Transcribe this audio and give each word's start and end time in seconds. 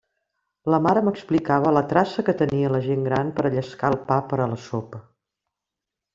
La 0.73 0.77
mare 0.85 1.03
m'explicava 1.09 1.73
la 1.77 1.83
traça 1.91 2.25
que 2.31 2.35
tenia 2.39 2.71
la 2.77 2.79
gent 2.87 3.05
gran 3.09 3.31
per 3.37 3.45
a 3.45 3.53
llescar 3.59 3.93
el 3.95 3.99
pa 4.09 4.19
per 4.33 4.41
a 4.41 4.49
la 4.55 4.59
sopa. 4.71 5.05